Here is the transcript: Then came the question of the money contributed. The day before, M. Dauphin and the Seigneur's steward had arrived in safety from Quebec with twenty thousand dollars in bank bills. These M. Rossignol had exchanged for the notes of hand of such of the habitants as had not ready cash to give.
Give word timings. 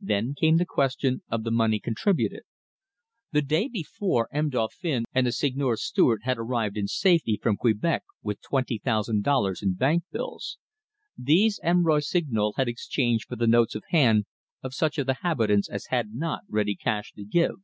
Then 0.00 0.34
came 0.38 0.58
the 0.58 0.64
question 0.66 1.24
of 1.28 1.42
the 1.42 1.50
money 1.50 1.80
contributed. 1.80 2.42
The 3.32 3.42
day 3.42 3.66
before, 3.66 4.28
M. 4.32 4.48
Dauphin 4.48 5.04
and 5.12 5.26
the 5.26 5.32
Seigneur's 5.32 5.82
steward 5.82 6.20
had 6.22 6.38
arrived 6.38 6.76
in 6.76 6.86
safety 6.86 7.40
from 7.42 7.56
Quebec 7.56 8.04
with 8.22 8.40
twenty 8.40 8.78
thousand 8.78 9.24
dollars 9.24 9.62
in 9.64 9.74
bank 9.74 10.04
bills. 10.12 10.58
These 11.18 11.58
M. 11.64 11.82
Rossignol 11.84 12.52
had 12.56 12.68
exchanged 12.68 13.24
for 13.24 13.34
the 13.34 13.48
notes 13.48 13.74
of 13.74 13.82
hand 13.88 14.26
of 14.62 14.74
such 14.74 14.96
of 14.96 15.06
the 15.06 15.18
habitants 15.22 15.68
as 15.68 15.86
had 15.86 16.14
not 16.14 16.42
ready 16.48 16.76
cash 16.76 17.10
to 17.14 17.24
give. 17.24 17.56